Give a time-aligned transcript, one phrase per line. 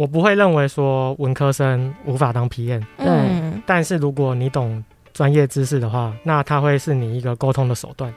[0.00, 8.10] 我不会认为说文科生无法当 PM，对，但是如果你懂专业知识的话，那它会是你一个沟通的手段。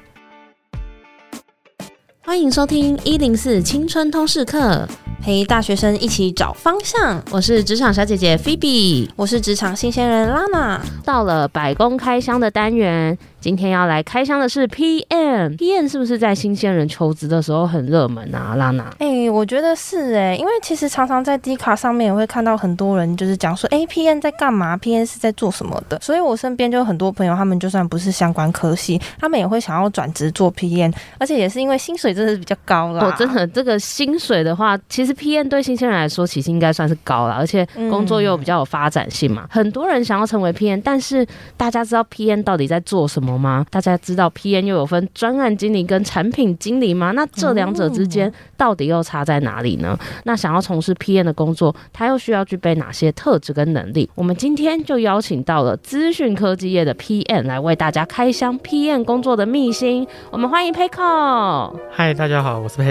[2.22, 4.88] 欢迎收听一零四青春通识课，
[5.22, 7.22] 陪大学生一起找方向。
[7.32, 10.80] 我是职场小姐姐 Phoebe，我是职场新鲜人 Lana。
[11.04, 13.18] 到了百工开箱的单元。
[13.44, 18.56] 今天要来开箱的是 PM，PM 是不是在新鲜人求职的时候很热门啊？
[18.56, 26.00] 拉娜，哎、欸，我觉得是哎、欸，因为其实常常在 D 卡上面也会看到很多人就是讲说，哎、欸、，PM 在干嘛？PM 是在做什么的？
[26.00, 33.08] 所以我身边就有很多朋友，他们就算不是相关科系，他们也会想要转职做 PM，而且也是因为薪水真的是比较高啦。
[33.08, 39.44] 哦，真的，这个薪水的话，其实 PM 对新鲜人来说其实应该算是高了，而且工作又比较有发展性嘛。
[39.44, 43.66] 嗯、很多人想要成为 PM，但是大家知道 PM 到底在做什么吗？
[43.70, 47.12] 大家知道 PM 又有分专案经理跟产品经理吗？
[47.12, 49.98] 那这两者之间到底又差在哪里呢？
[50.26, 54.10] 那想要从事 PM 的工作，他又需要具备哪些特质跟能力？
[54.16, 60.08] 我们今天就邀请到了资讯科技业的 PM 来为大家开箱 PM 工作的秘辛。
[60.32, 61.76] 我们欢迎 Peko。
[61.92, 62.82] 嗨，大家好，我是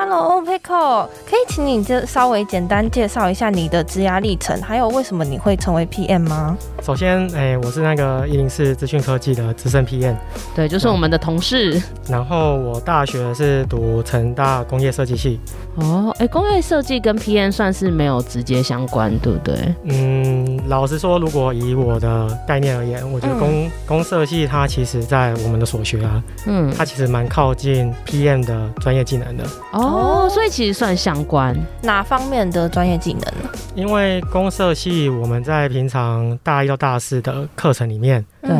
[0.00, 0.10] Peko。
[0.10, 6.56] Hello，Peko，可以请你就稍微简单介绍一下你的职涯历程，还有为什么你会成为 PM 吗？
[6.82, 10.14] 首先，哎、欸，我是那个一零四资讯科技的资深 PM，
[10.54, 11.80] 对，就是我们的同事。
[12.08, 15.38] 然后我大学是读成大工业设计系。
[15.76, 19.74] 哦，哎、欸，工业设计跟 PM 算是没有直接相关，对不对？
[19.84, 29.44] 嗯，老实说，如果以我的概念而言，我觉得工、嗯、工设系它其实在我们的所学啊，嗯，它其实蛮靠近 PM 的专业技能的。
[29.72, 29.89] 哦，
[30.28, 31.56] 所以其实算相关。
[31.82, 33.50] 哪方面的专业技能呢？
[33.74, 38.50] 因为公社系我们在平常大一到大四的课程里面，对。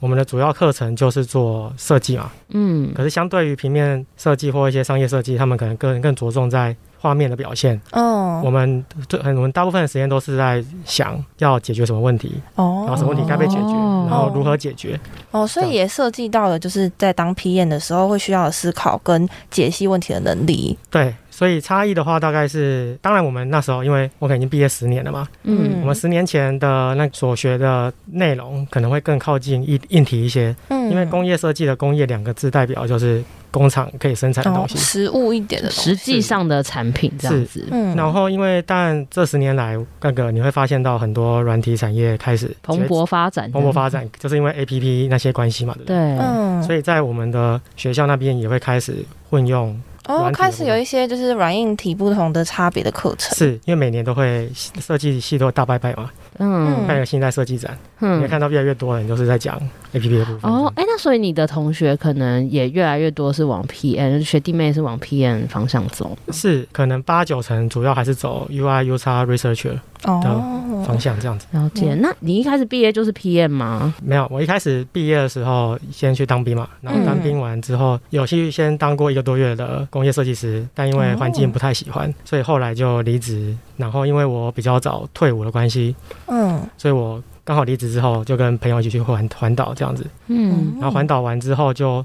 [0.00, 7.78] 我们的主要课程就是做设计嘛，嗯，可是相对于平面设计或一些商业设计，他们可能更更着重在画面的表现。
[7.92, 14.98] 哦，我们这很我们大部分的时间都是在想要解决什么问题，哦，然后什么问题该被解决，哦、然后如何解决。
[15.30, 20.78] 哦，所以也涉及到了就是在当 P 验的时候会需要思考跟解析问题的能力。
[20.88, 21.14] 对。
[21.34, 33.20] 所以差异的话，大概是，当然我们那时候，因为我可能已经毕业十年了嘛，嗯，我们十年前的那所学的内容可能会更靠近硬硬体一些，嗯，因为工业设计的工业两个字代表就是
[33.54, 45.96] 工厂可以生产的东西，实物一点的东西，实际上的产品这样子，嗯，然后因为但这十年来，那个你会发现到很多软体产业开始蓬勃发展，蓬勃发展，就是因为 APP 那些关系嘛，对不对？
[45.96, 48.96] 嗯，所以在我们的学校那边也会开始
[49.30, 49.80] 混用。
[50.06, 59.56] 哦，开始有一些就是软硬体不同的差别的课程，是因为每年都会设计系都大拜拜嘛，嗯，还有新代设计展，嗯，你看到越来越多人都是在讲
[59.92, 60.50] APP 的部分。
[60.50, 71.46] 哦，哎、欸，那所以你的同学可能也越来越多是往 P N 学弟妹是往 P N 方向走，是可能八九成主要还是走 UI UX Researcher 的方向这样子。
[71.52, 71.94] 了解。
[71.94, 73.94] 那你一开始毕业就是 PM 吗？
[74.02, 79.86] 没有，我一开始毕业的时候先去当兵嘛，然后当兵完之后有去先当过一个多月的。
[79.90, 83.56] 工业设计师，但因为环境不太喜欢，哦、所以后来就离职。
[83.76, 85.94] 然后因为我比较早退伍的关系，
[86.26, 92.04] 嗯，所以我刚好离职之后就跟朋友一起去环环岛这样子，嗯，然后环岛完之后就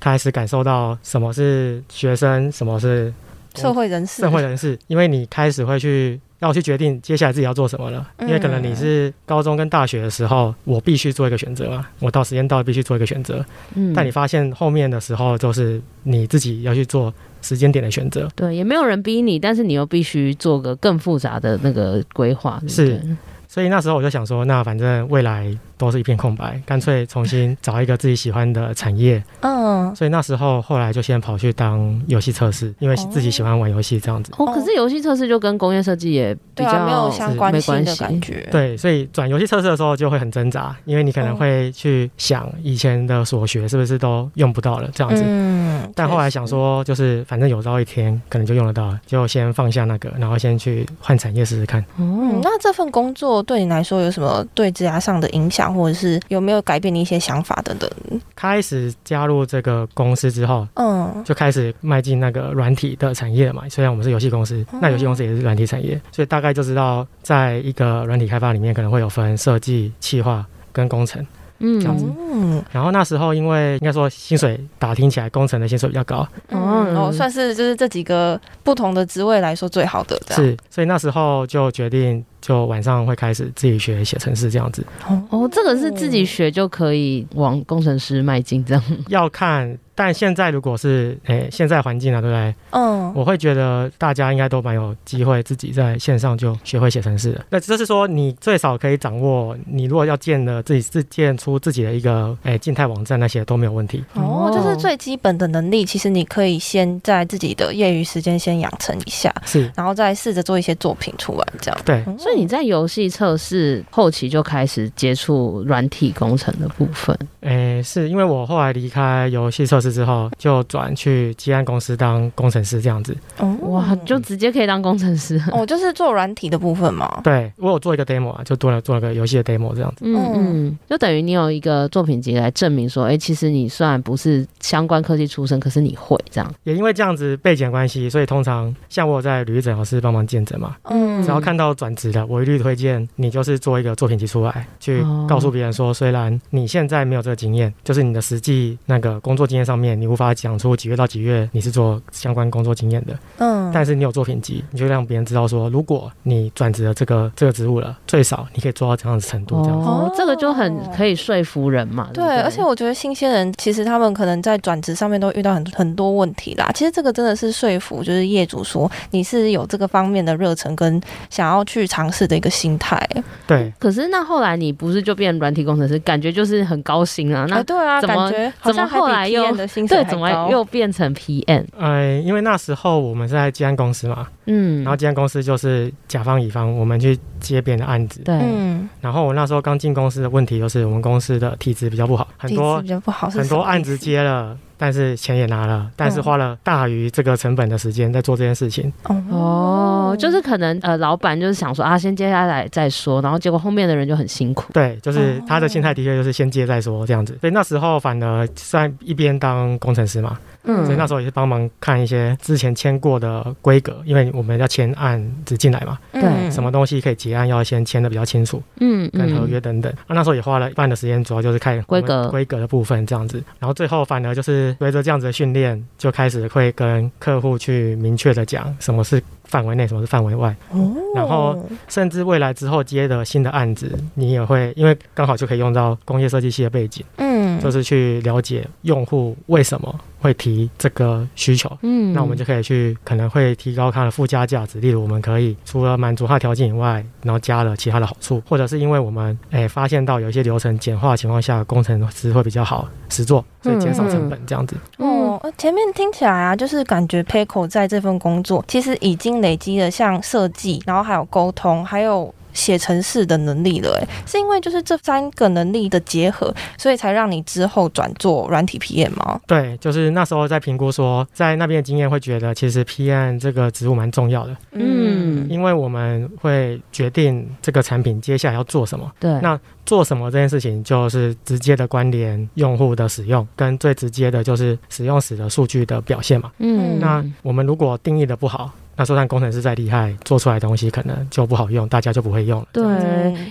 [0.00, 3.12] 开始感受到什么是学生，什么是
[3.54, 6.20] 社会人士，社会人士，因为你开始会去。
[6.40, 13.44] 要去决定接下来自己要做什么了，因为可能你是高中跟大学的时候，我必须做一个选择嘛，我到时间到必须做一个选择。
[13.74, 17.12] 嗯，但你发现后面的时候，就是你自己要去做
[17.42, 18.28] 时间点的选择。
[18.36, 22.62] 对，也没有人逼你，但是你又必须做个更复杂的那个规划。
[22.68, 23.00] 是，
[23.48, 25.56] 所以那时候我就想说，那反正未来。
[25.78, 29.22] 都是一片空白，干脆重新找一个自己喜欢的产业。
[29.40, 34.32] 嗯，所以那时候后来就先跑去当游戏测试，因为自己喜欢玩游戏这样子。
[34.36, 38.46] 哦，可是游戏测试就跟工业设计也比较没有相关性的感觉。
[38.50, 45.22] 对，所以转游戏测试的时候就会很挣扎，因为你可能会去想以前的所学是不是都用不到了这样子。
[45.24, 51.84] 嗯，但后来想说，就是反正有朝一天可能就用得到了，就先放下那个，然后先去换产业试试看。
[51.98, 55.67] 嗯，那这份工作对你来说有什么对职涯上的影响？
[55.72, 57.90] 或者是有没有改变你一些想法等等？
[58.34, 63.62] 开始加入这个公司之后，嗯，就开始迈进那个软体的产业嘛。
[63.68, 71.24] 虽然我们是游戏公司，嗯、那游戏公司也是软体产业，所以大概就知道，在一个软体开发里面，可能会有分设计、企划跟工程。
[71.60, 72.06] 嗯，这样子。
[72.16, 76.24] 嗯，然后那时候因为应该说薪水打听起来，工程的薪水比较高。
[76.50, 80.16] 嗯，哦，算是就是这几个不同的职位来说最好的。
[80.30, 84.82] 是，所以那时候就决定就晚上会开始自己学写程式这样子。
[85.28, 88.82] 哦，这个是自己学就可以往工程师迈进这样？
[89.08, 89.76] 要看。
[89.98, 92.54] 但现在如果是诶、欸、现在环境啊，对不对？
[92.70, 97.44] 嗯，我会觉得大家应该都蛮有机会自己在线上就学会写程式的。
[97.50, 104.04] 那就是说，你最少可以掌握，你如果要建的自己自建出自己的一个诶静态网站，那些都没有问题。
[104.14, 111.80] 哦，就是最基本的能力，其实你可以先在自己的业余时间先养成一下，是，然后再试着做一些作品出来，这样。
[111.84, 117.18] 对，所以你在游戏测试后期就开始接触软体工程的部分。
[117.40, 120.64] 诶、欸，是因为我后来离开游戏测试之后就。
[120.68, 127.22] 转去基安公司当工程师这样子，哦，哇，就直接可以当工程师哦，就是做软体的部分嘛。
[127.24, 130.04] 对，我有做一个 demo 啊，就做了做了个游戏的 demo 这样子。
[130.04, 136.54] 嗯嗯，就等于你有一个作品集来证明说，哎、欸，其实你虽然不是相关科技出身，可是你会这样。
[136.64, 150.58] 也因为这样子背景关系，所以通常像我有在履历老师帮忙见诊嘛，嗯，只要看到转职的，我一律推荐你就是做一个作品集出来，去告诉别人说，虽然你现在没有这个经验，就是你的实际那个工作经验上面，你无法讲。
[150.58, 159.86] 出几月到几月你是做相关工作经验的，嗯，但是你有作品集，你就让别人知道说，如果你转职了这个这个职务了，最少你可以做到这样的程度，这样子。
[159.86, 162.10] 哦，这个就很可以说服人嘛。
[162.12, 166.68] 对，对，而且我觉得新鲜人其实他们可能在转职上面都遇到很很多问题啦。
[166.74, 171.00] 其实这个真的是说服，就是业主说你是有这个方面的热忱跟
[171.30, 173.08] 想要去尝试的一个心态。
[173.46, 173.72] 对。
[173.78, 177.46] 可是那后来你不是就变软体工程师，感觉就是很高薪啊？
[177.48, 178.30] 那对啊，怎么
[178.62, 180.28] 怎么后来又对怎么？
[180.50, 194.56] 又变成 PM，呃，因为那时候我们是在基安公司嘛，嗯，然后基安公司就是甲方乙方，我们去接别人的案子，对，嗯，然后我那时候刚进公司的问题就是我们公司的体质比较不好，很多比较不好，很多案子接了。
[194.78, 198.90] 但是钱也拿了，但是花了大于这个成本的时间在做这件事情。
[199.30, 204.72] 哦，就是可能呃，老板就是想说啊，先接下来再说，然后结果后面的人就很辛苦。
[204.72, 207.36] 对，就是他的心态的确就是先接再说这样子。
[207.40, 219.92] 所以那时候反而在一边当工程师嘛，嗯，所以那时候也是帮忙看一些之前签过的规格，因为我们要签案子进来嘛，对，什么东西可以结案要先签的比较清楚，嗯，跟合约等等。
[220.06, 224.76] 啊，那时候也花了一半的时间，主要就是看规格规格的部分这样子，然后最后反而就是。
[224.78, 230.54] 随着这样子的训练，就开始会跟客户去明确的讲什么是范围内，什么是范围外。
[230.70, 230.94] 哦。
[231.14, 237.27] 然后甚至未来之后接的新的案子，你也会因为刚好就可以用到工业设计系的背景，嗯，
[237.60, 241.70] 就是去了解用户为什么会提这个需求。
[241.82, 242.12] 嗯。
[242.12, 254.76] 那我们就可以去可能会提高它的附加价值，例如我们可以除了满足它条件以外，然后加了其他的好处，或者是因为我们哎发现到有一些流程简化的情况下，工程师会比较好实做，所以减少成本这样子。
[254.96, 262.34] 哦，前面听起来啊，就是感觉 PECO 在这份工作其实已经累积了像设计，然后还有沟通，还有。
[262.58, 269.40] 写程式的能力了，哎，是因为就是这三个能力的结合，所以才让你之后转做软体 PM 吗？
[269.46, 288.70] 对，就是那时候在评估说，在那边的经验会觉得，其实 PM 这个职务蛮重要的，嗯，因为我们会决定这个产品接下来要做什么，对，那做什么这件事情就是直接的关联用户的使用，跟最直接的就是使用时的数据的表现嘛，嗯，那我们如果定义的不好。
[288.98, 292.66] 那就算工程师再厉害，做出来的东西可能就不好用，大家就不会用了。
[292.72, 292.84] 对，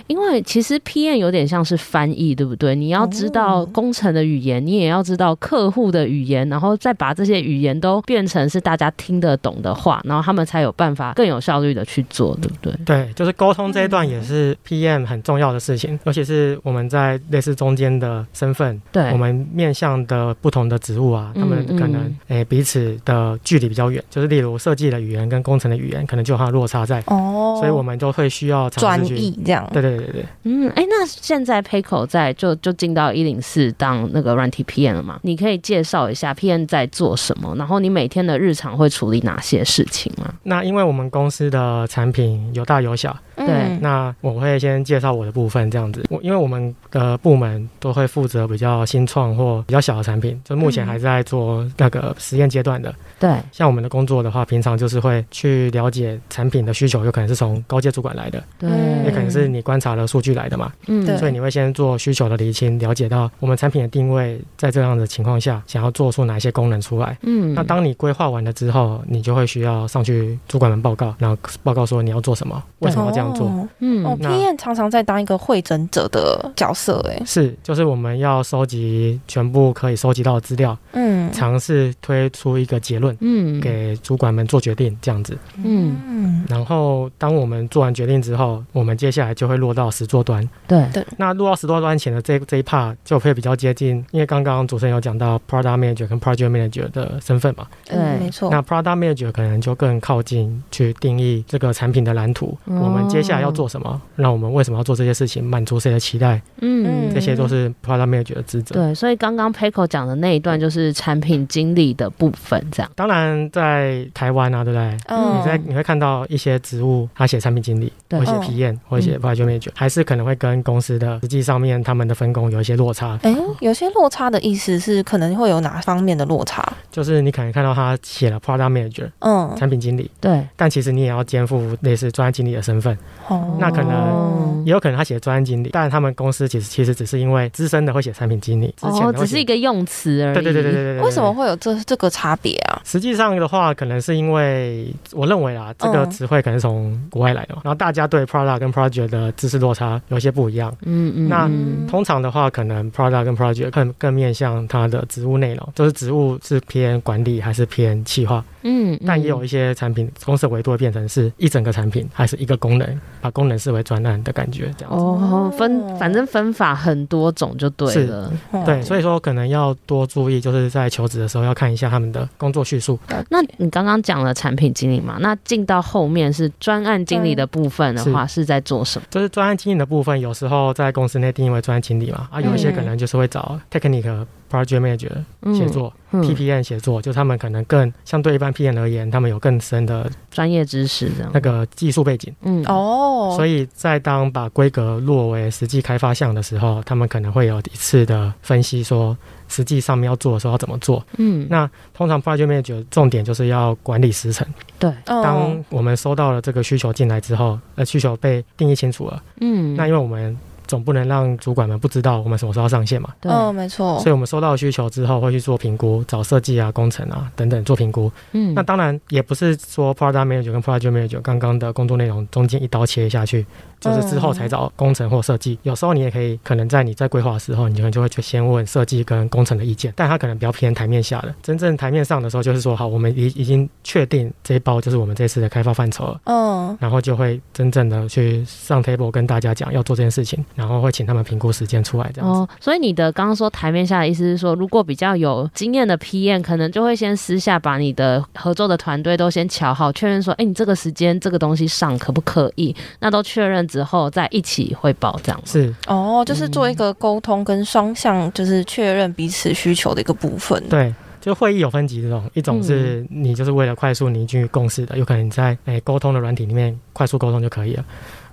[0.06, 2.76] 因为其实 PM 有点像是翻译，对不对？
[2.76, 12.74] 你要知道工程的语言，你也要知道客户的语言，然后再把这些语言都变成是大家听得懂的话，然后他们才有办法更有效率的去做，对不对？
[12.84, 29.68] 对，就是沟通这一段也是 PM 很重要的事情，尤其是我们在类似中间的身份，对，我们面向的不同的职务啊，他们可能诶彼此的距离比较远，就是例如设计的语言跟工程的语言可能就有它的落差在哦，所以我们都会需要专业这样。
[29.72, 35.18] 对对对对，嗯，哎，那现在 Payco 在就就进到一零四当那个软体 PM 了嘛？
[35.22, 40.32] 你可以介绍一下 PM 在做什么，然后你每天的日常会处理哪些事情吗？
[40.44, 43.16] 那因为我们公司的产品有大有小。
[43.46, 46.04] 对，那我会先介绍我的部分，这样子。
[46.10, 52.94] 我因为我们的部门都会负责比较新创或比较小的产品，就目前还在做那个实验阶段的。
[53.18, 58.70] 对，像我们的工作的话，平常就是会去了解产品的需求，有可能是从高阶主管来的，对，
[59.04, 60.72] 也可能是你观察了数据来的嘛。
[60.86, 67.18] 嗯，所以你会先做需求的厘清，了解到我们产品的定位，在这样的情况下，想要做出哪一些功能出来。
[67.22, 73.48] 嗯，那当你规划完了之后，你就会需要上去主管们报告，然后报告说你要做什么，为什么要这样做。
[73.48, 73.68] 作。
[73.80, 86.44] 嗯，哦，PM 常常在当一个会诊者的角色，哎，是，就是我们要收集全部可以收集到的资料，嗯，尝试推出一个结论，嗯，给主管们做决定，这样子，嗯嗯。
[86.48, 91.04] 然后当我们做完决定之后，我们接下来就会落到实作端，对对。
[91.16, 98.50] 那落到实作端前的这这一 part 就会比较接近，因为刚刚主持人有讲到 product manager 跟 project manager 的身份嘛，对，没错。
[98.50, 108.74] 那 product manager 可能就更靠近去定义这个产品的蓝图，我们接下来要做什么，那我们为什么要做这些事情，满足谁的期待，嗯，这些都是 product manager 的职责。
[108.74, 112.90] 对，所以刚刚 Peiko 讲的那一段就是产品经理的部分，这样。
[112.94, 114.96] 当然，在台湾啊，对不对？
[115.06, 123.18] 嗯，你在你会看到一些职务，他写产品经理，或写 PM，或写 project manager，还是可能会跟公司的实际上面他们的分工有一些落差。
[123.22, 126.66] 哎，有些落差的意思是可能会有哪方面的落差？
[126.90, 132.96] 就是你可能看到他写了 product manager，嗯，产品经理，对，但其实你也要肩负类似专案经理的身份。
[133.28, 140.34] 哦，那可能也有可能他写专案经理，但他们公司其实其实只是因为资深的会写产品经理，哦，只是一个用词而已。
[140.34, 141.02] 对对对对对对。
[141.02, 142.80] 为什么会有这这个差别啊？
[142.84, 150.74] 实际上的话，可能是因为我认为啊，这个词汇可能从国外来的，然后大家对 product 跟 project 的知识落差有些不一样。
[150.82, 151.28] 嗯嗯。
[151.28, 151.50] 那
[151.90, 158.42] 通常的话，可能 product 跟 project 更更面向它的职务内容，就是职务是偏管理还是偏企划。
[158.62, 158.98] 嗯。
[159.06, 164.96] 但也有一些产品公司维度会变成是一整个产品还是一个功能，把功能视为专案的感觉这样子。
[164.96, 168.32] 哦，分反正分法很多种就对了。
[168.52, 168.64] 是。
[168.64, 172.98] 对，所以说可能要多注意，就是在求职的时候要看一下他们的工作叙述。
[173.28, 175.18] 那你刚刚讲了产品经理嘛？
[175.20, 179.06] 那进到后面是专案经理的部分的话，是在做什么？
[179.10, 185.10] 就是专案经理的部分，有时候在公司内定义为专案经理嘛，啊，有一些可能就是会找 technical project manager
[185.56, 192.34] 写作 PPN 写作，就他们可能更相对一般 PM 而言，他们有更深的专业知识，这样那个技术背景。
[192.42, 199.16] 嗯哦，所以在当把规格落为实际开发项的时候，他们可能会有一次的分析说。
[199.50, 201.02] 实际上面要做的时候要怎么做？
[201.16, 204.46] 嗯，那通常 project manager 重点就是要管理时程。
[204.78, 209.22] 对，当我们收到了这个需求进来之后，呃，需求被定义清楚了。
[209.40, 210.36] 嗯，那因为我们。
[210.68, 213.08] 总不能让主管们不知道我们什么时候要上线嘛？
[213.20, 213.98] 对，哦，没错。
[213.98, 218.12] 所以我们收到需求之后会去做评估，找设计啊、工程啊等等做评估。
[218.32, 223.44] 嗯，那当然也不是说 product manager 跟 project manager 刚刚的工作内容中间一刀切下去，
[223.80, 225.58] 就是之后才找工程或设计。
[225.62, 231.34] 有时候你也可以可能在你在规划的时候，你可能就会去先问设计跟工程的意见，但他可能比较偏台面下的。
[231.42, 236.20] 真正台面上的时候，就是说好，我们已已经确定这一包就是我们这次的开发范畴了。
[236.24, 241.38] 嗯，然后就会真正的去上 table 跟大家讲要做这件事情，然后会请他们评。
[241.38, 252.74] 估时间出来这样哦，所以你的刚刚说台面下的意思是说，如果比较有经验的 PM，可能就会先私下把你的合作的团队都先瞧好，确认说，哎，你这个时间这个东西上可不可以？
[252.98, 255.40] 那都确认之后再一起汇报这样。
[255.44, 260.60] 是哦，就是做一个沟通跟双向，就是确认彼此需求的一个部分。
[260.68, 267.84] 对，就会议有分级这种，一种是你就是为了快速凝聚共识的，有可能你在诶沟通的软体里面快速沟通就可以了。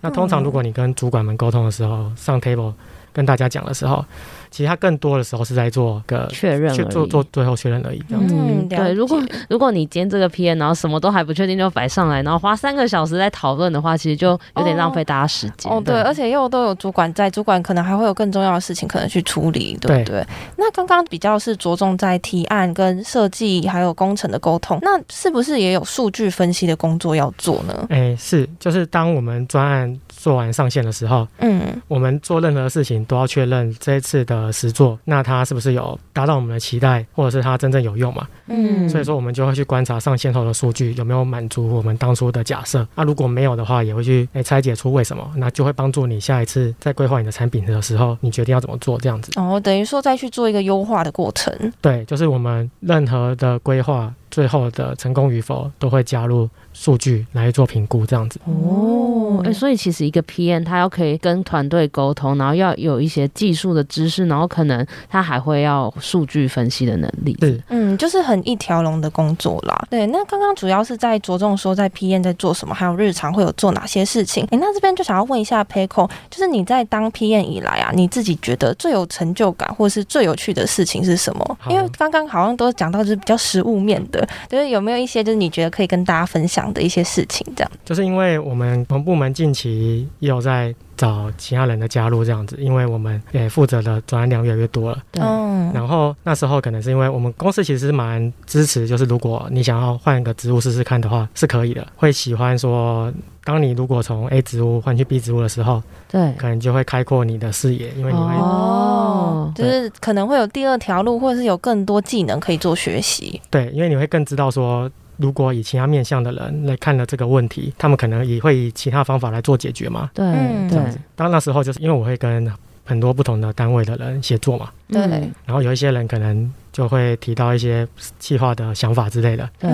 [0.01, 2.74] 那通常如果你跟主管们沟通的时候，上 table
[3.15, 4.05] 跟大家讲的时候。
[4.51, 8.01] 其实他更多的时候是在做个确认，去做做最后确认而已。
[8.07, 8.34] 这样子。
[8.38, 8.93] 嗯，对。
[8.93, 15.69] 如果如果你今天这个 PM，然后什么都还不确定就摆上来，然后花三个小时在讨论的话，其实就有点浪费大家时间。
[15.69, 20.25] 哦，对，而且又都有主管在，主管可能还会有更重要的事情可能去处理，对不对？
[20.55, 27.88] 那刚刚比较是着重在提案跟设计还有工程的沟通，那是不是也有数据分析的工作要做呢？
[27.89, 35.22] 哎，是，就是当我们专案做完上线的时候，嗯，我们做任何事情都要确认这一次的实作那。
[35.22, 38.27] 它是不是有达到我们的期待，或者是它真正有用嘛？
[38.48, 42.79] 嗯，所以说我们就会去观察上线后的数据有没有满足我们当初的假设。
[42.96, 49.32] 那、啊、如果没有的话，也会去诶拆解出为什么，那就会帮助你下一次在规划你的产品的时候，你决定要怎么做这样子。
[49.36, 51.53] 哦，等于说再去做一个优化的过程。
[51.82, 54.12] 对，就是我们任何的规划。
[54.36, 59.39] 最后的成功与否都会加入数据来做评估，这样子哦。
[59.46, 67.38] 哎、欸，所以其实一个 PM 他要可以跟团队沟通，然后要有一些技术的知识，然后可能他还会要数据分析的能力。
[67.39, 67.63] 是，
[67.95, 69.87] 嗯，就是很一条龙的工作啦。
[69.89, 74.43] 对，那刚刚主要是在着重说在 PM 在做什么，还有日常会有做哪些事情。
[74.45, 81.57] 哎、欸，那这边就想要问一下 Peiko，就是你在当 PM 以来啊，你自己觉得最有成就感或是最有趣的事情是什么？
[81.69, 84.27] 因为刚刚好像都讲到就是比较实物面的。
[84.49, 87.71] 就是有没有一些就是你觉得可以跟大家分享的一些事情，这样？
[87.83, 94.97] 就是因为我们我们部门近期也有在找其他人的加入这样子，因为我们也负责的专案量越来越多了。
[95.11, 101.85] 对，嗯，然后那时候可能是因为我们公司其实蛮支持，就是如果你想要换一个职务试试看的话，是可以的。
[101.95, 103.11] 会喜欢说，
[103.43, 113.41] 当你如果从 A 职务换去 B 职务的时候，对，可能就会开阔你的视野，因为你会哦，就是可能会有第二条路，或者是有更多技能可以做学习。
[113.49, 114.89] 对，因为你会更知道说。
[115.17, 120.10] 如果以其他面向的人来看了这个问题，他们可能也会以其他方法来做解决嘛。
[120.13, 120.25] 对，
[120.69, 121.00] 这样子。
[121.15, 122.51] 当那时候就是因为我会跟
[122.84, 125.01] 很多不同的单位的人协作嘛，对。
[125.45, 127.88] 然后有一些人可能就会提到一些
[128.19, 129.69] 计划的想法之类的，对。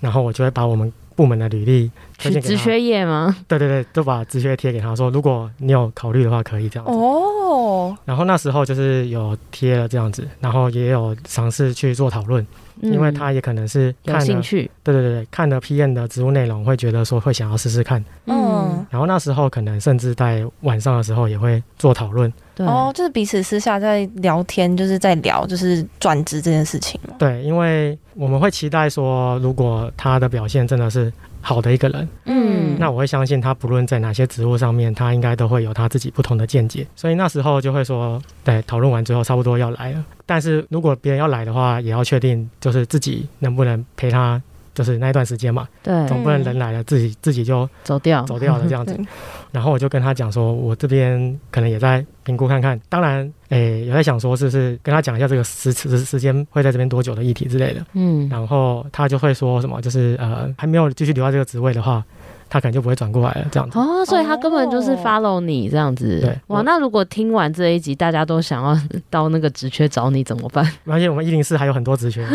[0.00, 2.54] 然后我就会把我们部门的履历推荐给他。
[2.54, 3.36] 职缺页吗？
[3.48, 6.92] 对 对对，就把职缺贴给他说，如果你有考虑的话，可以这样子。
[6.92, 7.96] 哦。
[8.04, 12.46] 然后那时候就是有贴了这样子，然后也有尝试去做讨论。
[12.82, 26.98] 因为他也可能是看有兴趣，对对对，看了 PM 的职务内容，会觉得说会想要试试看，嗯，然后那时候可能甚至在晚上的时候也会做讨论，对哦，就是彼此私下在聊天，就是在聊就是转职这件事情。
[27.18, 40.04] 对，因为我们会期待说，如果他的表现真的是好的一个人，嗯，那我会相信他不论在哪些职务上面，他应该都会有他自己不同的见解，所以那时候就会说，对，讨论完之后差不多要来了。
[40.26, 44.40] 但是如果别人要来的话，也要确定就是自己能不能陪他，
[44.82, 45.68] 就是那一段时间嘛。
[45.82, 48.98] 对，总不能人来了自己自己就走掉走掉了这样子。
[49.52, 52.80] 然后我就跟他讲说，我这边可能也在评估看看。
[52.88, 57.84] 当然，诶，有在想说是不是跟他讲一下这个时时时间会在这边多久的议题之类的。
[57.92, 58.28] 嗯。
[58.30, 62.02] 然后他就会说什么，就是呃还没有继续留在这个职位的话。
[62.50, 66.18] 他可能就不会转过来了，这样子哦，所以他根本就是 follow 你这样子。
[66.20, 68.76] 对，哇，那如果听完这一集，大家都想要
[69.08, 70.68] 到那个职缺找你怎么办？
[70.86, 72.26] 而且我们一零四还有很多职缺，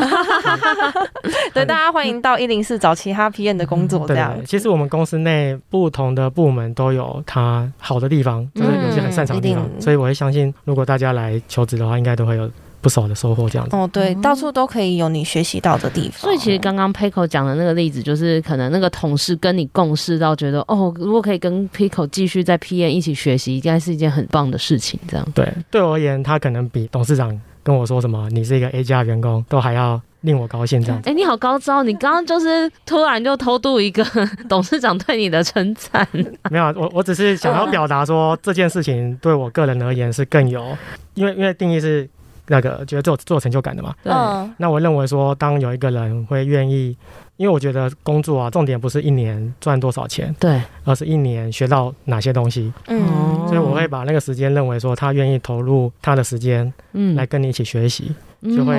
[1.54, 4.08] 对，大家欢迎到一零四找其他 PM 的工作。
[4.08, 12.50] 这样，其实我们公司内不同的部门都有它好的地方，就是有些很擅长的地方，所以我会相信，如果大家来求职的话，应该都会有。
[12.86, 16.20] 不少的收获这样子哦，对，到处都可以有你学习到的地方。
[16.20, 25.00] 所以其实刚刚 Pico 讲的那个例子，就是可能那个同事跟你共事到觉得，哦，如果可以跟 Pico 继续在 PM 一起学习，应该是一件很棒的事情。
[25.08, 30.80] 这样对，对我而言，他可能比董事长跟我说什么“你是一个 A 加员工”都还要令我高兴。
[30.80, 31.82] 这样子，哎，你好高招！
[31.82, 34.06] 你刚刚就是突然就偷渡一个
[34.48, 36.08] 董事长对你的称赞。
[36.52, 40.78] 没有，我我只是想要表达说这件事情对我个人而言是更有，
[41.16, 42.08] 因为因为定义是。
[42.48, 44.14] 那个觉得做做成就感的嘛，对。
[44.58, 46.96] 那我认为说，当有一个人会愿意，
[47.38, 52.72] 因为我觉得工作啊，重点不是一年赚多少钱，对，而是一年学到哪些东西。
[52.88, 58.14] 嗯，所以我会把那个时间认为说，他愿意投入他的时间，嗯，来跟你一起学习。
[58.56, 58.78] 就会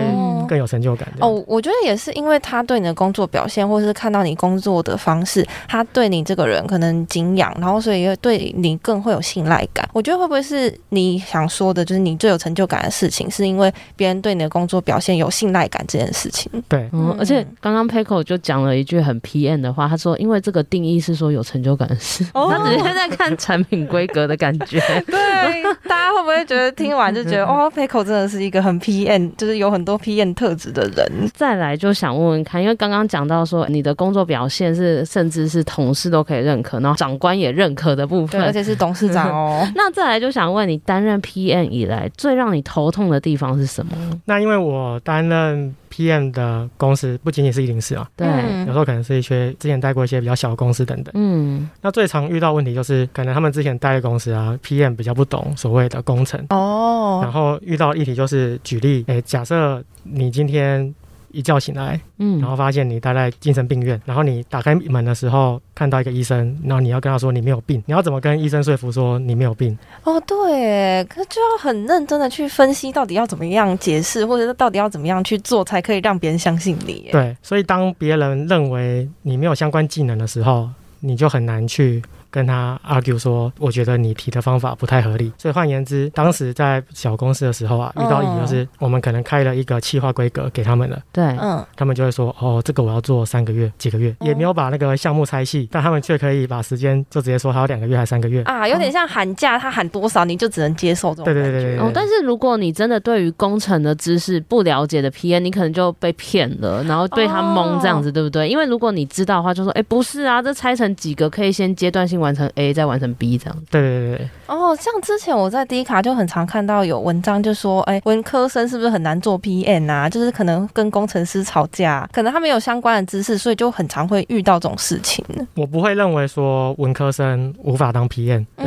[0.49, 1.43] 更有成就感哦。
[1.47, 9.89] 我觉得也是，因为他对你的工作表现，或是看到你工作的方式，他对你这个人可能敬仰，然后所以也对你更会有信赖感。
[9.93, 16.51] 我觉得会不会是你想说的，就是你最有成就感的事情，是因为别人对你的工作表现有信赖感这件事情？
[16.69, 24.81] 对，嗯，而且刚刚 Peeko 就讲了一句很 PM 的话，他说，因为这个定义是说有成就感的事，哦、他只是 在看产品规格的感觉。
[25.07, 30.37] 对，大家会不会觉得听完就觉得， 哦，Peeko 真的是一个很 PM，就是有很多 P N。
[30.37, 39.66] 特质的人，再来就想问问看，因为刚刚讲到说你的工作表现是甚至是同事都可以认可，然后长官也认可的部分，而且是董事长哦。
[39.75, 43.92] 那再来就想问你，担任 P N 以来最让你头痛的地方是什么？
[44.27, 48.27] 那因为我担任 PM 的公司不仅仅是一零四啊，对，
[48.66, 51.12] 有时候可能是一些之前待过一些比较小的公司等等。
[51.16, 56.44] 嗯，那最常遇到问题就是，可能他们之前待的公司啊，PM 比较不懂所谓的工程。
[56.51, 60.94] 哦，然后遇到议题就是举例，哎，假设你今天
[61.37, 69.77] 一觉醒来，嗯，然后发现你待在精神病院，然后你打开门的时候看到一个医生，然后你要跟他说你没有病，你要怎么跟医生说服说你没有病？
[70.05, 77.09] 哦，对，可是就要很认真的去分析到底要怎么样解释，或者是到底要怎么样去做才可以让别人相信你。
[77.12, 80.68] 对，所以当别人认为你没有相关技能的时候，
[81.01, 82.03] 你就很难去。
[82.37, 85.33] 跟他 argue 说，我觉得你提的方法不太合理。
[85.38, 101.25] 所以换言之，当时在小公司的时候啊，遇到一就是我们可能开了一个企划规格给他们了，对，嗯，他们就会说，哦，这个我要做三个月、几个月，也没有把那个项目拆细，但他们却可以把时间就直接说还有两个月还三个月啊，有点像喊价，他喊多少你就只能接受这种。
[101.25, 101.79] 对对对对。
[101.79, 108.46] 哦，但是如果你真的对于工程的知识不了解的 PM，你可能就被骗了，然后被他蒙这样子，对不对？
[108.46, 113.07] 因为如果你知道的话，就说，哎，不是啊，这拆成几个可以先阶段性完成 A，再完成。
[113.19, 114.29] B 这样，对对对对。
[114.47, 120.09] 哦，像之前我在 D 卡就很常看到有文章，就说，哎，文科生是不是很难做 PM 啊？
[120.09, 125.25] 就是可能跟工程师吵架，可能他没有相关的知识，所以就很常会遇到这种事情。
[125.55, 128.67] 我不会认为说文科生无法当 PM，对，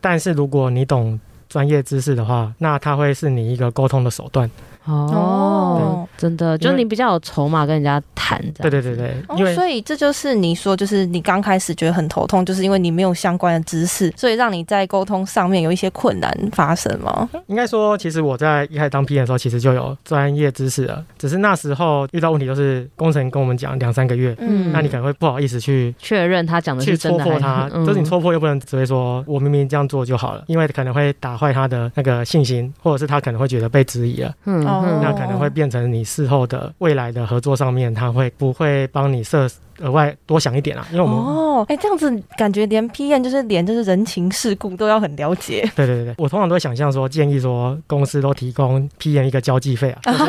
[0.00, 4.50] 但是如果你懂专业知识的话，那它会是你一个沟通的手段。
[4.84, 8.40] 哦，真的，就是你比较有筹码跟人家谈。
[8.60, 17.28] 对对对对，因为、哦、所以这就是你说，就是你刚开始觉得很头痛，就是因为你没有相关的知识，所以让你在沟通上面有一些困难发生吗？
[17.46, 34.64] 应该说，其实我在一开始当 PM 的时候，其实就有专业知识了，只是那时候遇到问题都是工程跟我们讲两三个月，嗯，那你可能会不好意思去确认他讲的是真的，去戳破他，嗯、就是你戳破又不能只会说我明明这样做就好了，因为可能会打坏他的那个信心，或者是他可能会觉得被质疑了，嗯，
[35.00, 35.52] 那可能会。
[35.52, 39.46] 变成你事后的未来的合作上面，他会不会帮你设
[39.80, 40.86] 额外多想一点啊？
[40.90, 45.70] 因为我们哦，哎、欸，这样子感觉连 PM 就是连就是人情世故都要很了解。
[45.76, 50.00] 对对对，我通常都会想象说，建议说公司都提供 PM 一个交际费啊。
[50.04, 50.24] 就是、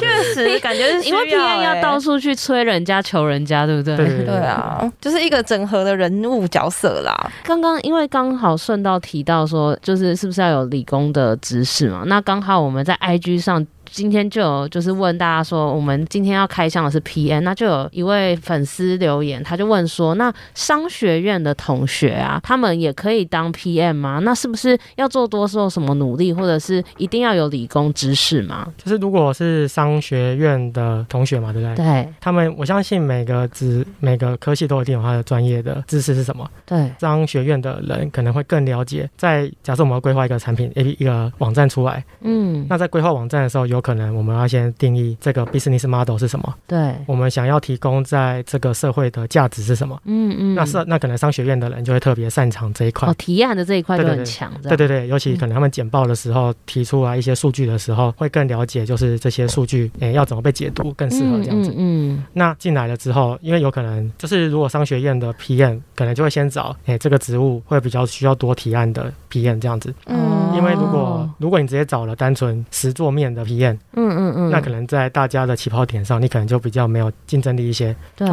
[0.34, 3.96] 实，感觉是因为 PM 要到处去催人家、求人家，对不对？
[3.96, 7.30] 对对，对，对啊，就是一个整合的人物角色啦。
[7.44, 12.02] 刚刚因为刚好顺道提到说，就是是不是要有理工的知识嘛？
[12.06, 13.66] 那刚好我们在 IG 上。
[13.92, 24.18] 今天就有就是问大家说，我们今天要开箱的是 PN，那就有一位粉丝留言，他就问说，那商学院的同学啊，他们也可以当 PM 吗？
[24.22, 28.66] 那是不是要做多做什么努力，或者是一定要有理工知识吗？
[28.82, 31.84] 就是如果是商学院的同学嘛，对不对？
[31.84, 36.50] 对，他们我相信每个职每个科系都一定有他的专业的知识是什么。
[36.64, 39.06] 对，商学院的人可能会更了解。
[39.18, 43.81] 在假设我们要规划一个产品 A P 一个网站出来，嗯，那在规划网站的时候有。
[43.82, 46.54] 可能我们要先定义这个 business model 是什么？
[46.66, 50.00] 对，我们想要提供在这个社会的价值是什么？
[50.06, 53.08] 嗯嗯，那是那可能商学院的人就会特别擅长这一块。
[53.08, 54.50] 哦，提案的这一块就很强。
[54.62, 61.74] 对对对，尤其可能他们简报的时候提出来一些数据的时候，会更了解就是这些数据诶要怎么被解读更适合这样子。
[61.76, 69.92] 嗯，那进来了之后，因为有可能就是如果商学院的 PM 可能就会先找诶这个职务会比较需要多提案的 PM 这样子。
[70.06, 73.71] 嗯，因为如果如果你直接找了单纯实作面的 PM。
[73.94, 77.94] 嗯嗯嗯，那可能在大家的起跑点上，你可能就比较没有竞争力一些。
[78.16, 78.28] 对，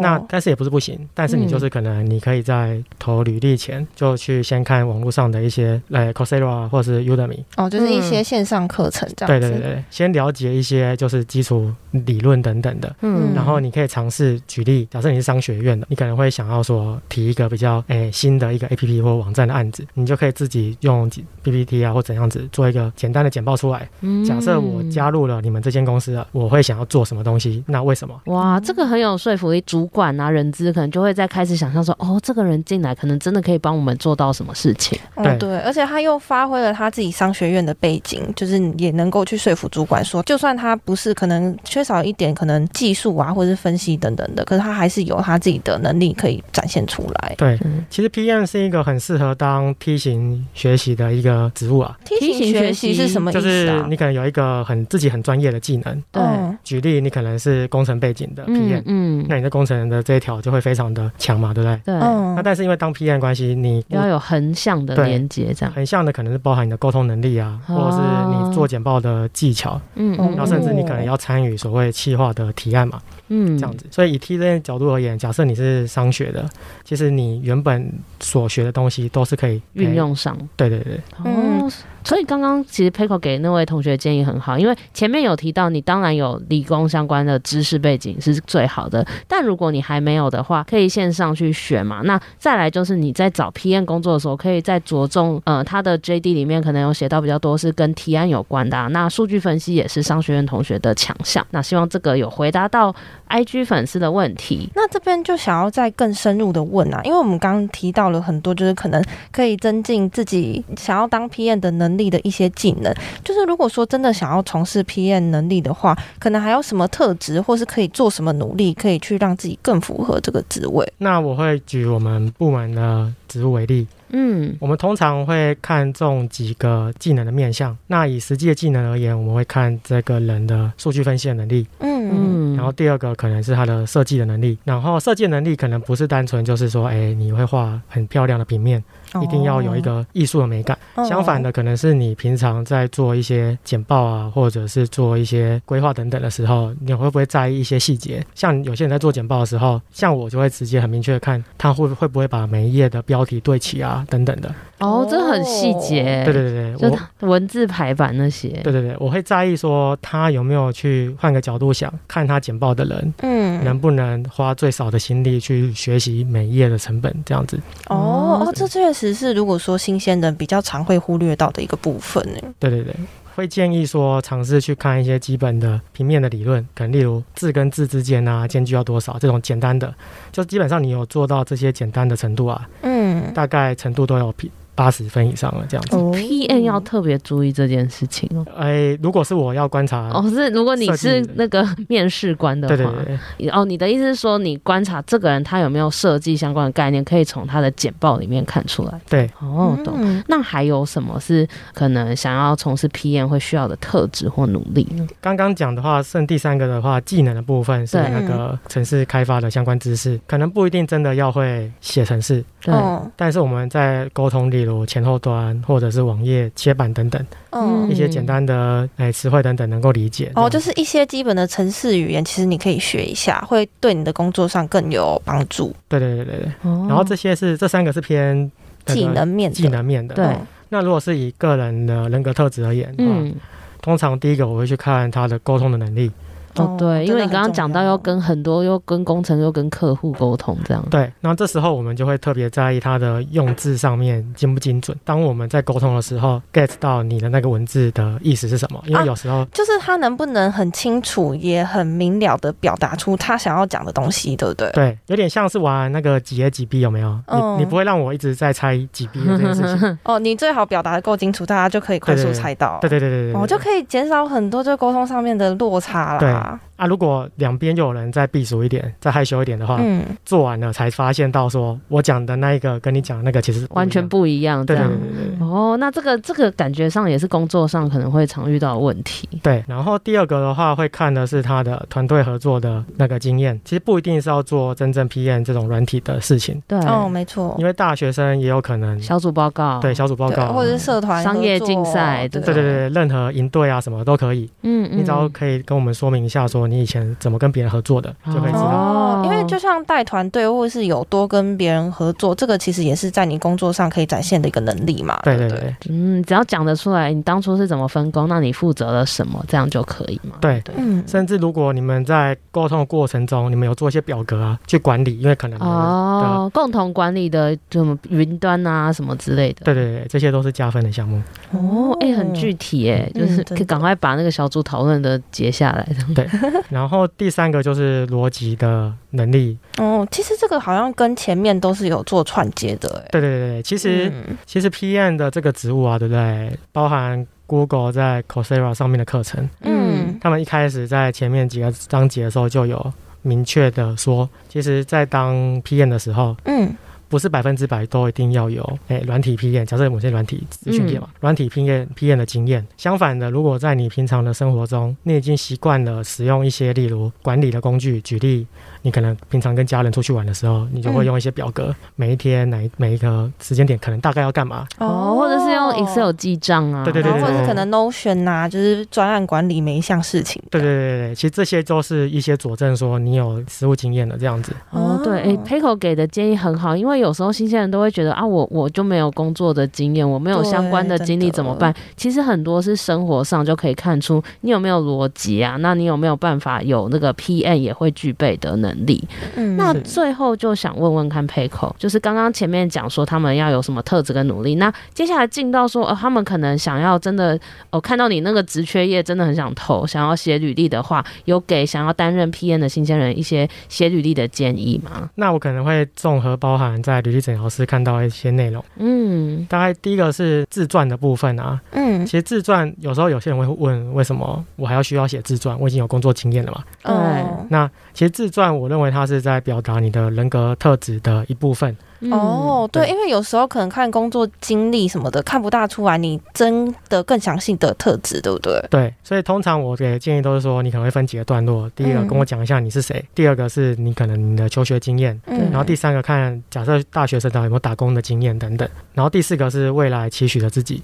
[0.00, 7.42] 那但是也不是不行，但是你就是可能你可以在投履历前就去先看网络上的一些，呃，Coursera 或者是 Udemy。
[7.56, 9.48] 哦，就是一些线上课程这样子。
[9.48, 12.94] 对对对，先了解一些就是基础理论等等的。
[13.00, 13.32] 嗯。
[13.34, 21.10] 然后你可以尝试举例，假设你是商学院的，你可能会想要说提一个比较诶新的一个 APP 或网站的案子，你就可以自己用
[21.42, 23.88] PPT 啊或怎样子做一个简单的简报出来。
[24.00, 24.24] 嗯。
[24.24, 24.81] 假设我。
[24.90, 27.62] 加入了你们这间公司了，我会想要做什么东西？
[27.66, 28.20] 那为什么？
[28.26, 29.62] 哇，这个很有说服力。
[29.64, 34.98] 主管啊，人资可能就会在开始想象说，哦，这个人进来可能真的可以帮我们做到什么事情。
[35.16, 47.34] 对、哦、对，而且他又发挥了他自己商学院的背景，就是也能够去说服主管说，就算他不是可能缺少一点可能技术啊，或者是分析等等的，可是他还是有他自己的能力可以展现出来。
[47.38, 51.96] 对，嗯、其实 PM 是一个很适合当 T 型学习的一个职务啊。
[52.04, 53.40] T 型学习是什么意思、啊？
[53.40, 56.22] 就是你可能有一个很自己很专业的技能，对，
[56.64, 61.80] 举例，你可能是工程背景的 PM，嗯，那你的工程的这一条就会非常的强嘛，对不对？
[61.84, 61.94] 对，
[62.34, 65.74] 那但是因为当 PM 关系，你要有横向的连接，这样。
[65.74, 67.98] 横向的可能是包含你的沟通能力啊，或者是
[68.30, 73.00] 你做简报的技巧，嗯，然后甚至你可能要参与所谓企划的提案嘛，
[73.34, 73.86] 嗯，这样子。
[73.90, 76.46] 所以以 T 这角度而言，假设你是商学的，
[76.84, 77.90] 其实你原本
[78.20, 80.36] 所学的东西都是可以运用上。
[80.56, 81.70] 对对对，哦。
[82.04, 92.02] 所以刚刚其实 Peiko 给那位同学建议很好，因为前面有提到你当然有理工相关的知识背景是最好的，但如果你还没有的话，可以线上去学嘛。
[92.02, 98.88] 那再来就是你在找 PM 工作的时候，可以再着重呃他的 JD 里面可能有写到比较多是跟提案有关的啊。
[98.88, 101.46] 那数据分析也是商学院同学的强项。
[101.52, 102.92] 那希望这个有回答到
[103.32, 104.68] IG 粉丝的问题。
[104.74, 120.86] 那这边就想要再更深入的问啊，因为我们刚刚提到了很多，就是可能可以增进自己想要当 PM 的能力的一些技能，就是如果说真的想要从事 PM 能力的话，可能还有什么特质，或是可以做什么努力，可以去让自己更符合这个职位。
[120.98, 123.86] 那我会举我们部门的职务为例。
[124.12, 127.76] 嗯，我们通常会看重几个技能的面向。
[127.86, 131.66] 那以实际的技能而言，我们会看这个人的数据分析的能力。
[131.80, 132.56] 嗯嗯。
[132.56, 134.56] 然后第二个可能是他的设计的能力。
[134.64, 138.84] 然后设计的能力可能不是单纯就是说，哎，你会画很漂亮的平面，
[139.20, 140.78] 一定要有一个艺术的美感。
[140.94, 141.04] 哦。
[141.04, 148.24] 相反的，可能是你平常在做一些简报啊，或者是做一些规划等等的时候，你会不会在意一些细节？
[148.34, 154.04] 像有些人在做简报的时候，像我就会直接很明确的看他会会不会把每一页的标题对齐啊。
[154.08, 156.22] 等等的哦，这很细节。
[156.24, 158.48] 对对对对，就文字排版那些。
[158.64, 167.58] 对对对，我会在意说他有没有去换个角度想，看他简报的人，嗯，能不能花最少的心力去学习每一页的成本，这样子。
[167.86, 172.40] 哦哦，这确实是如果说新鲜人比较常会忽略到的一个部分呢。
[172.58, 172.94] 对对对。
[173.34, 179.90] 会建议说，尝试去看一些基本的平面的理论，可能例如字跟字之间啊，间距要多少这种简单的，
[180.30, 184.50] 就基本上你有做到这些简单的程度啊，嗯，大概程度都有平。
[184.74, 185.96] 八十分以上了，这样子。
[186.18, 186.46] P.
[186.46, 186.62] N.
[186.62, 188.46] 要特别注意这件事情哦。
[188.56, 193.48] 哎，如果是我要观察，哦，是如果你是那个 面试官的话，对对对。
[193.50, 199.00] 哦，你的意思是说，你观察这个人他有没有设计相关的概念，可以从他的简报里面看出来。
[199.08, 200.22] 对，哦，懂。
[200.28, 203.16] 那还有什么是可能想要从事 P.
[203.18, 203.28] N.
[203.28, 205.06] 会需要的特质或努力呢？
[205.20, 212.44] 刚刚讲的话，剩第三个的话，技能的部分是那个城市开发的相关知识，可能不一定真的要会写城市。
[212.62, 212.74] 对，
[213.16, 220.30] 但是我们在沟通，例如前后端或者是网页切板等等，嗯，一些简单的哎词汇等等能够理解。
[220.36, 225.74] 哦，就是一些基本的程式语言，其实你可以学一下，会对你的工作上更有帮助。
[225.88, 226.52] 对对对对对。
[226.62, 228.48] 然后这些是这三个是偏
[228.86, 230.14] 技能面技能面的。
[230.14, 230.36] 对。
[230.68, 233.34] 那如果是以个人的人格特质而言，嗯，
[233.80, 236.08] 通常第一个我会去看他的沟通的能力。
[236.56, 240.84] 哦，对，因为你刚刚讲到要跟很多，又跟工程，又跟客户沟通，这样。
[240.90, 244.96] 对，那这时候我们就会特别在意他的用字上面精不精准。
[245.04, 248.82] 当我们在沟通的时候，get 到你的那个文字的意思是什么？
[248.86, 254.70] 因为有时候、啊、就是他能不能很清楚，也很明了的表达出他想要讲的东西，对不对？
[254.72, 257.18] 对，有点像是玩那个几 A 几 B 有没有？
[257.26, 259.98] 嗯、你你不会让我一直在猜几 B 的这件事情。
[260.04, 262.78] 哦，你最好表达的够清楚，大家就可以快速猜到。
[262.80, 266.18] 对对对对对，哦、就可以减少很多这沟通上面的落差啦。
[266.18, 266.71] 对 Yeah.
[266.76, 274.64] 啊，如果两边就有人再避俗一点，再害羞一点的话，嗯，做完了才发现到说，我讲的那一个跟你讲的那个其实完全不一样。
[274.64, 274.96] 对对对
[275.38, 275.46] 对。
[275.46, 279.28] 哦，那这个这个感觉上也是工作上可能会常遇到的问题。
[279.42, 286.60] 对，然后第二个的话会看的是他的团队合作的那个经验，其实不一定是要做真正 PM 这种软体的事情。
[286.66, 287.54] 对，哦，没错。
[287.58, 294.50] 因为大学生也有可能小组报告，对小组报告，或者是社团商业竞赛，对对对对，任何营队啊什么都可以。
[294.62, 305.20] 嗯嗯，你只要可以跟我们说明一下，说你以前怎么跟别人合作的就可以知道哦，因为就像带团队或是有多跟别人合作，这个其实也是在你工作上可以展现的一个能力嘛。
[305.22, 310.36] 对对对，嗯，只要讲得出来，你当初是怎么分工，那你负责了什么，这样就可以嘛。
[310.40, 319.64] 对对，嗯，甚至如果你们在沟通的过程中，你们有做一些表格啊，去管理，因为可能哦，共同管理的什么云端啊什么之类的。
[319.64, 321.20] 对对对，这些都是加分的项目。
[321.52, 325.86] 哦，哎，很具体哎，就是可以赶快把那个小组讨论的截下来。
[326.14, 326.26] 对，
[326.70, 333.04] 然后第三个就是逻辑的能力哦，其实这个好像跟前面都是有做串接的。
[333.10, 336.56] 对对对对，其实、嗯、其实 PM 的这个职务啊，对不对？
[336.72, 346.74] 包含 Google 在 Coursera 上面的课程，嗯，他们一开始在前面几个章节的时候就有明确的说，其实，在当 PM 的时候，嗯。
[347.12, 352.66] 不是百分之百都一定要有诶软体 P 验假设某些软体资讯业嘛，软体 P 验 P 验的经验。
[352.78, 358.46] 相反的，如果在你平常的生活中，你已经习惯了使用一些例如管理的工具，举例。
[358.82, 364.66] 你可能平常跟家人出去玩的时候，你就会用一些表格，嗯、每一天哪一每一个时间点，可能大概要干嘛？
[364.78, 370.42] 哦，或者是用 Excel 记账啊，对对对，对，或者是可能 Notion 啊，就是专案管理每一项事情。
[370.50, 374.52] 对对对对，其实这些都是一些佐证，说你有实务经验的这样子。
[374.70, 381.72] 哦，对，哎，Peiko 给的建议很好，因为有时候新鲜人都会觉得啊，我我就没有工作的经验，我没有相关的经历怎么办？
[381.96, 389.02] 其实很多是生活上就可以看出你有没有逻辑啊，那你有没有办法有那个 PM 也会具备的能力？
[389.36, 389.56] 嗯。
[389.56, 397.38] 那最后就想问问看 Peiko，就是刚刚前面讲说他们要有什么特质跟努力，那接下来进到说，呃，他们可能想要真的，
[397.70, 405.10] 哦，看到你那个职缺页真的很想投，想要写履历的话，有给想要担任 PM 的新鲜人一些写履历的建议吗？
[405.16, 415.58] 那我可能会综合包含在履历诊疗师看到一些内容，嗯，大概第一个是自传的部分啊，嗯，其实自传有时候有些人会问，为什么我还要需要写自传？
[415.60, 421.76] 我已经有工作经验了嘛，嗯，那其实自传我我认为它是在表达你的人格特质的一部分。
[422.10, 428.60] 哦，对，因为有时候可能看工作经历什么的，看不大出来你真的更详细的特质，对不对？
[428.70, 431.70] 对，所以通常我给的建议都是说，你可能会分几个段落。
[431.76, 440.82] 第一个跟我讲一下你是谁，第二个是你可能你的求学经验，然后第三个看假设大学生的有没有打工的经验等等，然后第四个是未来期许的自己。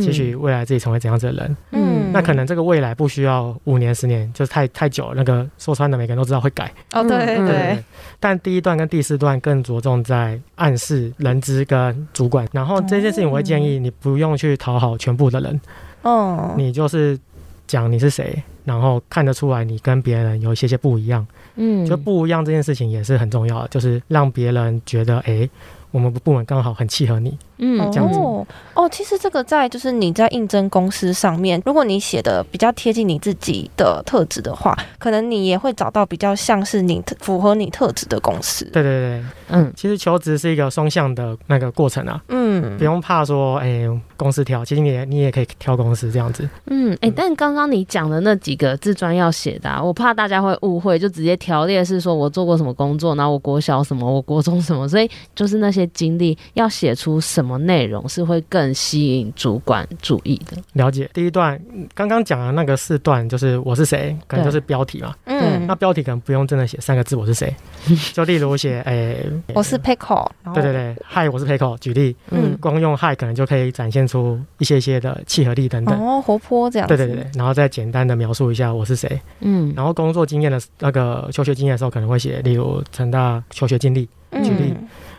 [0.00, 5.14] 期许未来自己成为怎样子的人，嗯，那可能这个未来不需要五年十年，就是太太久了。
[5.16, 6.70] 那个说穿的，每个人都知道会改。
[6.92, 7.84] 哦，对对，对。
[8.20, 15.60] 但第一段跟第四段更着重在暗示人资跟主管，然后这件事情我会建议你不用去讨好全部的人，
[16.02, 17.18] 哦，你就是
[17.66, 21.26] 讲你是谁，然后看得出来你跟别人有一些些不一样。
[21.56, 25.48] 嗯，就不一样这件事情也是很重要的，就是让别人觉得，哎，
[25.90, 27.36] 我们部门刚好很契合你。
[27.60, 38.64] 嗯，这样子哦，哦，其实这个在就是你在应征公司上面，如果你写的比较贴近你自己的特质的话，可能你也会找到比较像是你符合你特质的公司。
[38.72, 46.48] 对对对，嗯，其实求职是一个双向的那个过程啊，嗯，不用怕说，哎，公司挑，其实你也你也可以挑公司这样子。
[46.66, 58.20] 嗯，哎，但刚刚你讲的那几个自传要写的啊，我怕大家会误会，就直接条列是说我做过什么工作，然后我国小什么，我国中什么，所以就是那些经历要写出什么内容是。
[58.30, 60.56] 会更吸引主管注意的。
[60.74, 61.60] 了解第一段，
[61.94, 65.12] 刚刚讲的那个四段，就是我是谁，可能就是标题嘛。
[65.24, 67.52] 嗯，那标题可能不用真的写三个字，我是谁，
[68.14, 70.24] 就例如写，哎、欸， 我是 Peiko。
[70.54, 71.76] 对对对，嗨，我是 Peiko。
[71.78, 75.98] 举例，嗯，光用嗨可能就可以展现出一些些的契合力等等。
[76.00, 76.86] 哦，活泼这样。
[76.86, 79.20] 对对对，然后再简单的描述一下我是谁。
[79.40, 84.08] 嗯，然后工作经验的那个求学经验的时候，可能会写，例如成大求学经历，
[84.44, 84.69] 举例。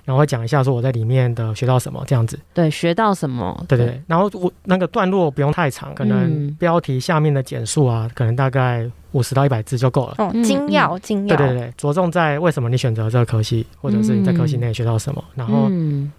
[0.05, 4.01] 嗯然后会讲一下说我在里面的学到什么这样子，对，学到什么，对对对。
[4.07, 10.15] 然后我那个段落不用太长，可能标题下面的简述啊，可能大概五十到一百字就够了。
[10.17, 11.37] 哦，精要精要。
[11.37, 15.23] 对对对，着重在为什么你选择这个科系，或者是你在科系内学到什么。
[15.35, 15.69] 然后，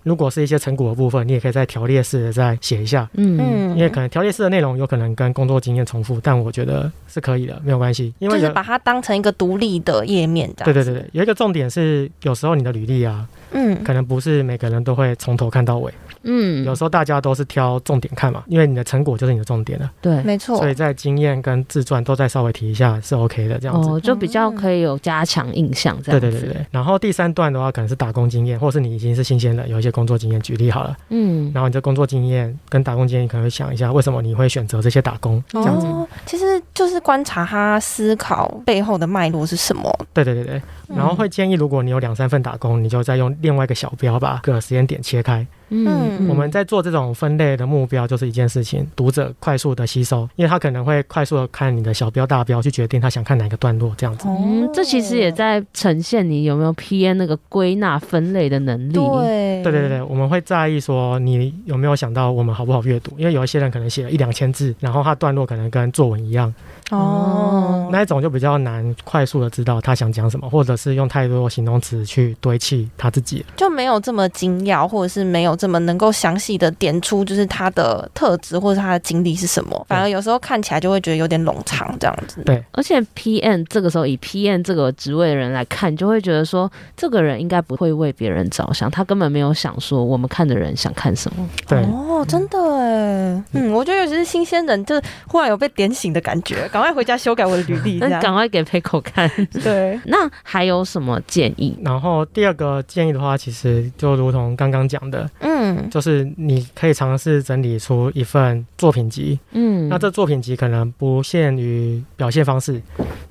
[0.04, 3.08] 如果是一些成果的部分，你也可以在条列式的再写一下。
[3.14, 8.14] 嗯，因为可能条列式的内容有可能跟工作经验重复，但我觉得是可以的，没有关系。
[8.20, 10.72] 因为就是把它当成一个独立的页面这样。
[10.72, 13.26] 对对对对，有一个重点是，有时候你的履历啊。
[13.52, 15.92] 嗯，可能不是每个人都会从头看到尾。
[16.24, 19.90] 嗯，有时候大家都是挑重点看嘛，因为你的成果就是你的重点了。
[20.00, 20.56] 对，没错。
[20.58, 23.88] 所以在经验跟自传都再稍微提一下是 OK 的，这样子。
[23.88, 26.30] 哦，就比较可以有加强印象这样子。
[26.30, 26.66] 对对对对。
[26.70, 30.40] 然后第三段的话，可能是打工经验，或是你已经是新鲜的，有一些工作经验。
[30.42, 35.86] 举例好了，嗯，然后你的工作经验跟打工经验，可能会想一下为什么你会选择这些打工这样子。
[35.86, 39.88] 哦，其实就是观察他思考背后的脉络是什么。
[40.12, 40.62] 对对对对。
[40.88, 45.46] 然后会建议，如果你有两三份打工，你就再用另外一个小标把各个时间点切开。
[45.74, 54.28] 嗯，我们在做这种分类的目标就是一件事情，读者快速的吸收，因为他可能会快速的看你的小标大标，去决定他想看哪个段落这样子。
[54.28, 58.92] 嗯，这其实也在呈现你有没有 PN 那个归纳分类的能力。
[58.92, 66.52] 对，对对对，我们会在意说你有没有想到我们好不好阅读，因为有一些人可能写了一两千字，然后他段落可能跟作文一样。
[66.90, 82.42] 哦，那一种就比较难快速的知道他想讲什么，或者是用太多形容词去堆砌他自己，就没有这么精要，或者是没有这么能够详细的点出就是他的特质或者他的经历是什么，反而有时候看起来就会觉得有点冗长这样子。
[82.44, 91.48] 对，而且 PM 这个时候以 PM 这个职位的人来看，就会觉得说这个人应该不会为别人着想，他根本没有想说我们看的人想看什么。
[91.68, 96.68] 对，哦，真的哎，嗯，我觉得尤其是新鲜人，就是忽然有被点醒的感觉。
[96.70, 99.30] 赶快回家修改我的履历，那 赶快给 Peiko 看。
[99.62, 101.78] 对，那还有什么建议？
[101.84, 105.51] 然后第二个建议的话，其实就如同刚刚讲的，嗯，
[105.90, 109.38] 就是你可以尝试整理出一份作品集。
[109.52, 112.80] 嗯，那这作品集可能不限于表现方式，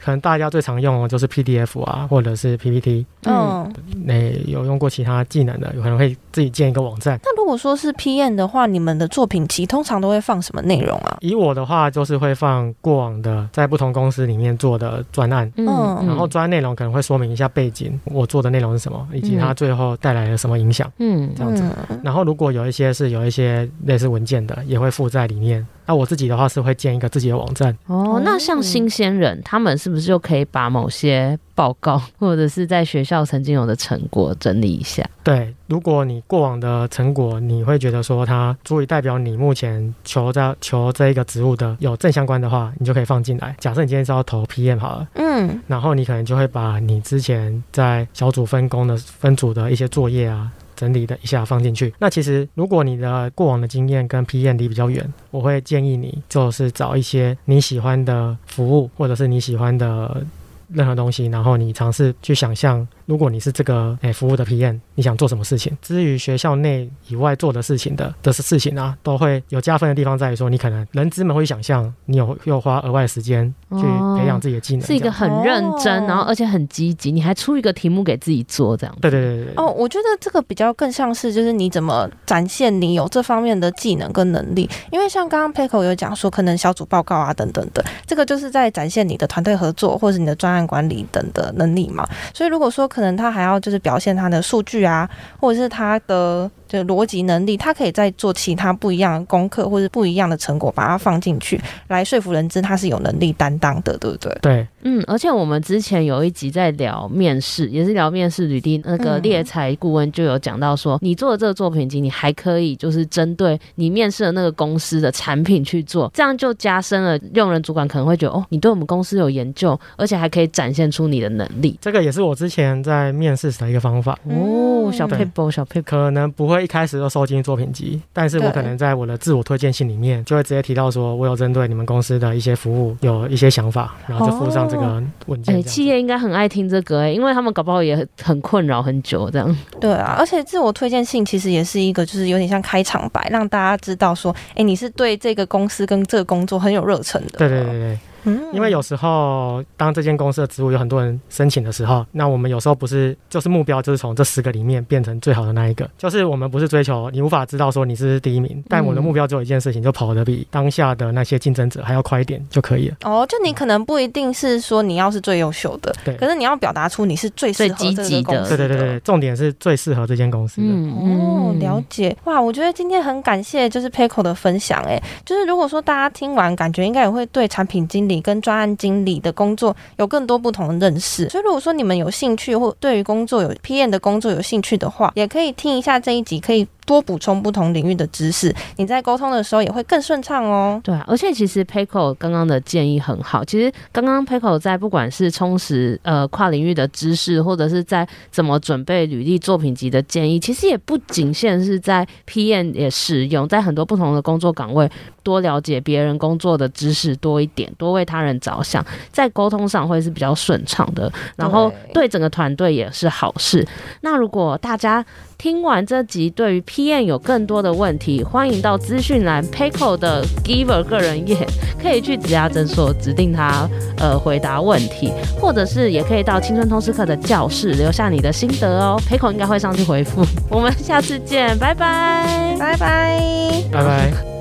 [0.03, 3.05] 可能大家最常用的就是 PDF 啊，或者是 PPT。
[3.25, 3.71] 嗯，
[4.05, 7.19] 那有用过其他技能的，有可能会自己建一个网站。
[7.23, 11.17] 那如果说是 PM 的话，你们的作品集通常都会放什么内容啊？
[11.21, 15.65] 以我的话，就是会放过往的在不同公司里面做的专案，嗯，
[16.07, 21.63] 然后专案内容可能会说明一下背景，我做的内容是什么，以及它最后带来了什么影响，嗯，这样子。
[22.03, 25.65] 然后如果有一些是有一些类似文件的，也会附在里面。
[25.91, 27.77] 那我自己的话是会建一个自己的网站。
[27.87, 35.05] 哦，那像新鲜人，他们是不是就可以把某些报告 或者是在学校曾经有的成果整理一下？
[35.21, 43.53] 对，如果你过往的成果，你会觉得说它足以代表你目前求这求这一个职务的有正相关的话，你就可以放进来。
[43.59, 50.49] 假设你今天是要投 PM 好了，嗯，然后你可能就会把你之前在小组分工的分组的一些作业啊。
[50.81, 51.93] 整理的一下放进去。
[51.99, 60.25] 那其实，如果你的过往的经验跟 PM 离比较远，我会建议你就是找一些你喜欢的服务，或者是你喜欢的
[60.69, 62.87] 任何东西，然后你尝试去想象。
[63.11, 65.77] 如果你是这个诶、欸、服务的 PM，你想做什么事情？
[65.81, 73.81] 至于学校内以外做的事情的的事情啊，都会有加分的地方在于说，你可能人资们会想象你有又花额外的时间去
[74.17, 78.97] 培养自己的技能，是一个很认真，然后而且很积极，你还出一个题目给自己做这样。
[79.01, 79.53] 对对对对。
[79.57, 92.07] 哦，我觉得这个比较更像是就是你怎么展现你有这方面的技能跟能力，因为像刚刚 Peiko 有讲说，可能小组报告啊等等的，这个就是在展现你的团队合作或者你的专案管理等的能力嘛。
[92.33, 95.09] 所以如果说可可能他还要就是表现他的数据啊，
[95.39, 96.49] 或者是他的。
[96.71, 104.37] 就逻辑能力，他可以再做其他不一样的功课，或者不一样的成果，把它放进去，来说服人资他是有能力担当的，对不对？
[104.41, 121.77] 对，嗯，而且我们之前有一集在聊面试，也是聊面试履历，那个猎才顾问就有讲到说，嗯、你做的这个作品集，你还可以就是针对你面试的那个公司的产品去做，这样就加深了用人主管可能会觉得，哦，你对我们公司有研究，而且还可以展现出你的能力。
[121.81, 124.17] 这个也是我之前在面试时的一个方法。
[124.29, 126.60] 哦，小撇步，小撇步，可能不会。
[126.61, 135.55] 一开始就收进作品集，但是我可能在我的自我推荐信里面就会直接提到说，我有针对你们公司的一些服务有一些想法，然后就附上这个文件。
[135.55, 139.57] 哎、哦欸，企业应该很爱听这个哎、欸，因为他们搞不好也很困扰很久这样。
[139.79, 147.39] 对啊，而且自我推荐信其实也是一个，就是有点像开场白，让大家知道说，哎、欸，你是对这个公司跟这个工作很有热忱的。
[147.39, 147.99] 对对对对。
[148.23, 162.97] 嗯，因为有时候当这间公司的职务有很多人申请的时候，那我们有时候不是就是目标就是从这十个里面变成最好的那一个，就是我们不是追求你无法知道说你是第一名，但我的目标只有一件事情，就跑得比当下的那些竞争者还要快一点就可以了。
[163.03, 168.57] 哦，就你可能不一定是说你要是最优秀的，对，可是你要表达出你是最适合这个公司的。
[168.57, 170.67] 对对对对，重点是最适合这间公司的。
[170.67, 172.15] 嗯哦，了解。
[172.25, 186.67] 哇，我觉得今天很感谢就是 Paco 的分享，哎，就是如果说大家听完，感觉应该也会对产品经理跟专案经理的工作有更多不同的认识，所以如果说你们有兴趣或对于工作有 PM 的工作有兴趣的话，也可以听一下这一集，可以。
[186.85, 190.79] 多补充不同领域的知识，你在沟通的时候也会更顺畅哦。
[190.83, 193.43] 对啊，而且其实 Peko 刚刚的建议很好。
[193.45, 204.89] 其实刚刚 Peko 在不管是充实呃跨领域的知识，或者是在怎么准备履历作品集的建议，其实也不仅限是在 PM 也适用，在很多不同的工作岗位，
[205.23, 213.65] 多了解别人工作的知识多一点，多为他人着想，在沟通上会是比较顺畅的，然后对整个团队也是好事。
[214.01, 215.05] 那如果大家
[215.37, 221.45] 听完这集，对于 PM 有更多的问题，欢迎到资讯栏 Payco 的 Giver 个人页，
[221.83, 230.25] 可以去职涯诊所指定他呃回答问题，或者是也可以到青春通识课的教室留下你的心得哦，Payco 应该会上去回复。
[230.49, 233.21] 我们下次见，拜拜，拜拜，
[233.69, 234.40] 拜拜。